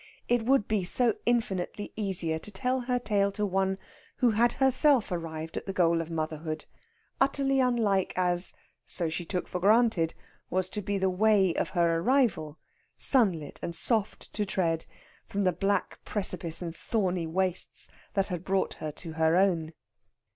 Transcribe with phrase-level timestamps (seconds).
[0.27, 3.77] It would be so infinitely easier to tell her tale to one
[4.17, 6.65] who had herself arrived at the goal of motherhood,
[7.21, 8.55] utterly unlike as
[8.87, 10.15] (so she took for granted)
[10.49, 12.57] was to be the way of her arrival,
[12.97, 14.87] sunlit and soft to tread,
[15.27, 19.71] from the black precipice and thorny wastes that had brought her to her own.